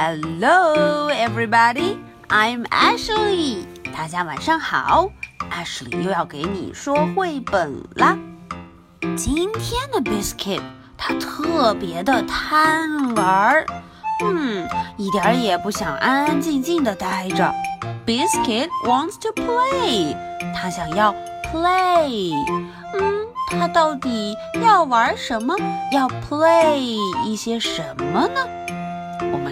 [0.00, 1.96] Hello, everybody.
[2.28, 3.64] I'm Ashley.
[3.92, 5.10] 大家晚上好
[5.50, 8.16] ，Ashley 又要给你说绘本啦。
[9.16, 10.60] 今天的 Biscuit
[10.96, 13.66] 他特别的贪玩儿，
[14.22, 17.52] 嗯，一点儿也不想安安静静的待着。
[18.06, 20.14] Biscuit wants to play.
[20.54, 21.12] 他想要
[21.52, 22.32] play.
[22.94, 25.56] 嗯，他到底要玩什么？
[25.90, 26.96] 要 play
[27.26, 28.40] 一些什么呢？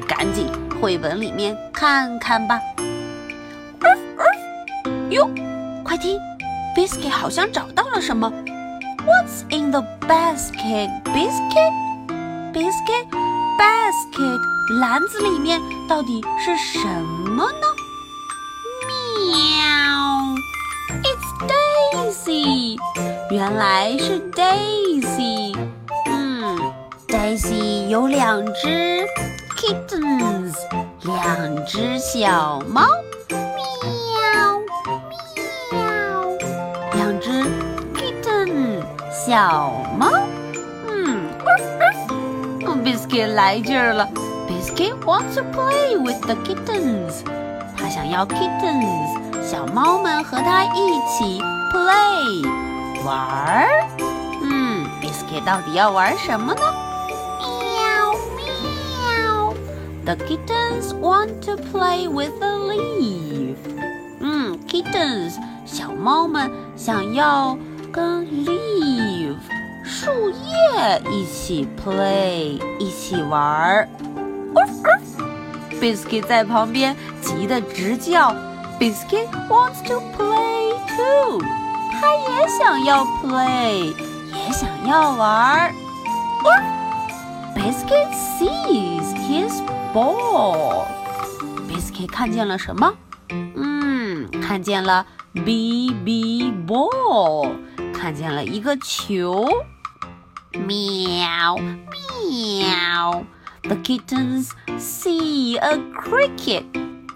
[0.02, 0.48] 赶紧
[0.80, 2.60] 绘本里面看看吧。
[5.10, 5.28] 哟，
[5.84, 6.19] 快听
[6.77, 8.30] ，Biscuit 好像找到了什么。
[9.06, 11.72] What's in the basket, Biscuit?
[12.52, 13.06] Biscuit,
[13.56, 14.41] basket，
[14.80, 17.66] 篮子里面到底是什么呢？
[19.30, 20.34] 喵
[21.02, 22.78] ，It's Daisy，
[23.30, 25.56] 原来是 Daisy。
[26.06, 26.58] 嗯
[27.06, 29.06] ，Daisy 有两只
[29.66, 30.55] kittens，
[31.02, 32.83] 两只小猫。
[33.28, 34.61] 喵
[35.72, 35.81] 喵，
[36.92, 37.42] 两只
[37.92, 40.06] kitten 小猫，
[40.87, 41.28] 嗯
[42.84, 44.09] ，Biscuit 来劲儿了。
[44.48, 47.25] Biscuit wants to play with the kittens，
[47.77, 52.47] 他想要 kittens 小猫们和他一起 play
[53.05, 53.84] 玩儿。
[54.44, 56.61] 嗯，Biscuit 到底要玩什么呢？
[60.06, 63.58] ，The kittens want to play with a leaf。
[64.20, 67.58] 嗯，kittens 小猫们想要。
[67.94, 69.36] 跟 leaf
[69.84, 73.89] 树叶一起 play，一起玩儿。
[75.81, 78.34] Biscuit 在旁边急得直叫。
[78.80, 81.42] Biscuit wants to play too，
[82.00, 83.94] 他也想要 play，
[84.34, 85.73] 也想要玩儿。
[87.53, 88.08] Biscuit
[88.39, 89.61] sees his
[89.97, 90.84] ball。
[91.66, 92.92] Biscuit 看见了什么？
[93.30, 97.50] 嗯，看见了 BB ball。
[97.94, 99.48] 看见了一个球，
[100.53, 103.25] 喵喵。
[103.62, 106.65] The kittens see a cricket，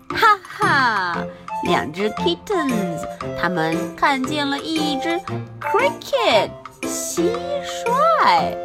[0.08, 1.24] 哈哈，
[1.66, 3.04] 两只 kittens，
[3.38, 5.20] 它们看见了一只
[5.60, 6.50] cricket，
[6.82, 7.30] 蟋
[7.62, 7.92] 蟀。
[8.24, 8.56] 哎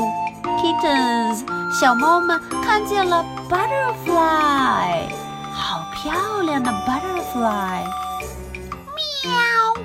[0.60, 1.46] kittens，
[1.80, 5.08] 小猫们看见了 butterfly，
[5.54, 6.12] 好漂
[6.44, 9.78] 亮的 butterfly。Meow,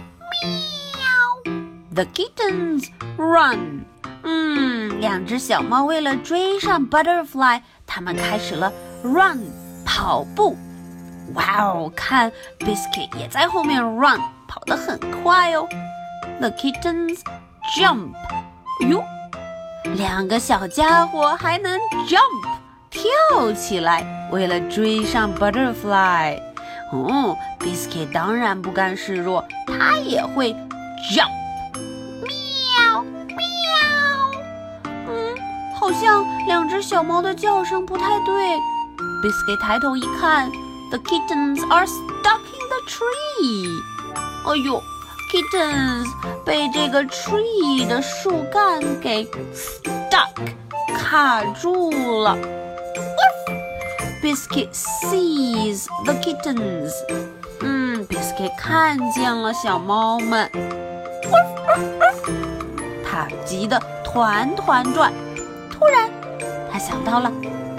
[0.42, 1.40] meow.
[1.94, 3.84] The kittens run.
[4.23, 8.71] 嗯，两只小猫为了追上 butterfly，它们开始了
[9.03, 9.39] run
[9.85, 10.57] 跑步。
[11.35, 11.91] 哇哦！
[11.95, 15.67] 看，Biscuit 也在后面 run，跑得很快哦。
[16.39, 17.19] The kittens
[17.77, 18.13] jump，
[18.89, 19.03] 哟，
[19.95, 22.47] 两个小家伙还能 jump，
[22.89, 26.41] 跳起来，为了追上 Butterfly。
[26.91, 30.55] 哦，Biscuit 当然不甘示弱，它也会
[31.13, 31.29] jump。
[35.89, 38.55] 好像两只小猫的叫声不太对。
[39.23, 40.47] Biscuit 抬头一看。
[40.91, 43.81] The kittens are stuck in the tree。
[44.45, 44.79] 哎呦
[45.31, 46.05] ，kittens
[46.45, 50.29] 被这个 tree 的树干给 stuck
[50.95, 52.37] 卡住了。
[54.21, 56.91] Biscuit sees the kittens。
[57.61, 60.51] 嗯，Biscuit 看见了小猫们。
[63.03, 65.11] 他急得团团转。
[65.79, 66.09] 突然，
[66.69, 67.31] 他想到了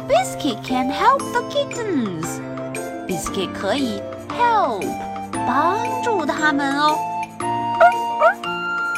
[0.08, 2.40] ，Biscuit can help the kittens。
[3.06, 4.86] Biscuit 可以 help
[5.46, 6.96] 帮助他们哦。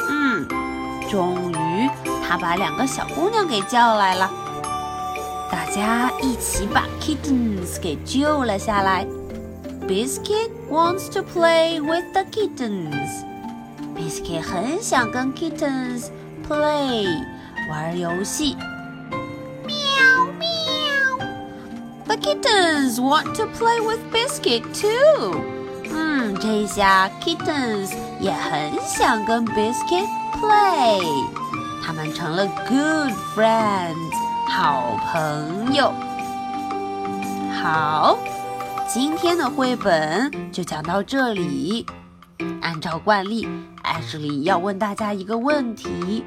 [0.09, 0.47] 嗯，
[1.11, 1.89] 终于
[2.25, 4.31] 他把两个小姑娘给叫来了，
[5.51, 9.05] 大家一起把 kittens 给救了下来。
[9.85, 13.25] Biscuit wants to play with the kittens。
[13.97, 16.05] Biscuit 很想跟 kittens
[16.47, 17.05] play
[17.69, 18.55] 玩游戏。
[22.23, 25.35] Kittens want to play with Biscuit too.
[25.91, 30.07] 嗯，这下 kittens 也很想跟 Biscuit
[30.39, 31.03] play。
[31.85, 34.13] 他们成了 good friends，
[34.47, 35.93] 好朋友。
[37.61, 38.17] 好，
[38.87, 41.85] 今天的绘本就讲到这里。
[42.61, 43.47] 按照惯例，
[43.81, 46.23] 艾什莉要问大家一个问题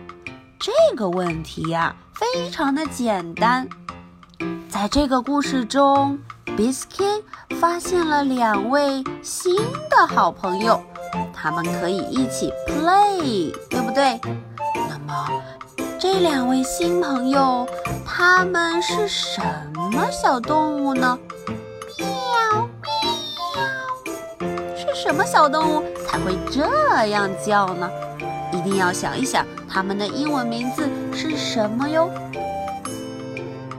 [0.59, 3.67] 这个问题呀，非常的简单。
[4.79, 6.19] 在这个故事中
[6.49, 7.23] ，Biscuit
[7.59, 9.57] 发现了两位新
[9.89, 10.79] 的好朋友，
[11.33, 14.21] 他们可以一起 play，对不对？
[14.87, 15.43] 那么
[15.99, 17.67] 这两位新朋友，
[18.05, 19.41] 他们是什
[19.93, 21.19] 么小动物呢？
[21.99, 27.91] 喵喵，是什么小动物才会这样叫呢？
[28.53, 32.11] 一定要想一想，他们的英文名字是什么哟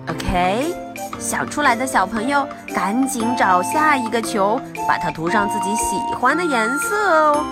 [0.09, 0.73] ？OK，
[1.19, 7.45] 想出来的小朋友赶紧找下一个球，把它涂上自己喜欢的颜色哦。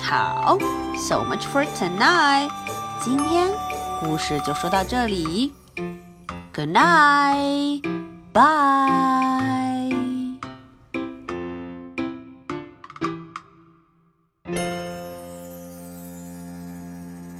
[0.00, 0.56] 好
[0.96, 2.48] ，So much for tonight，
[3.00, 3.48] 今天
[4.00, 5.52] 故事就说到这里。
[6.54, 8.38] Good night，bye。